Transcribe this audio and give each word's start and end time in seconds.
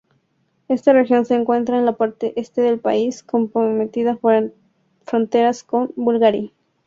Esta 0.67 0.93
región 0.93 1.25
se 1.25 1.35
encuentra 1.35 1.77
en 1.77 1.85
la 1.85 1.95
parte 1.95 2.33
este 2.35 2.61
del 2.61 2.79
país, 2.79 3.21
compartiendo 3.21 4.19
fronteras 5.05 5.63
con 5.63 5.93
Bulgaria. 5.95 6.51